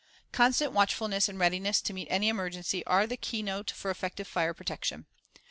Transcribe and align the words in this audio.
Constant 0.31 0.71
watchfulness 0.73 1.29
and 1.29 1.37
readiness 1.37 1.79
to 1.79 1.93
meet 1.93 2.07
any 2.09 2.27
emergency 2.27 2.83
are 2.87 3.05
the 3.05 3.15
keynote 3.15 3.71
of 3.71 3.85
effective 3.85 4.27
fire 4.27 4.51
protection. 4.51 5.05